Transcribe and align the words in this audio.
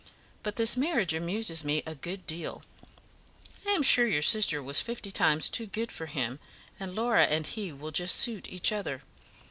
But 0.41 0.55
this 0.55 0.75
marriage 0.75 1.13
amuses 1.13 1.63
me 1.63 1.83
a 1.85 1.93
good 1.93 2.25
deal. 2.25 2.63
I'm 3.67 3.83
sure 3.83 4.07
your 4.07 4.23
sister 4.23 4.63
was 4.63 4.81
fifty 4.81 5.11
times 5.11 5.47
too 5.47 5.67
good 5.67 5.91
for 5.91 6.07
him, 6.07 6.39
and 6.79 6.95
Laura 6.95 7.25
and 7.25 7.45
he 7.45 7.71
will 7.71 7.91
just 7.91 8.15
suit 8.15 8.47
each 8.51 8.71
other. 8.71 9.03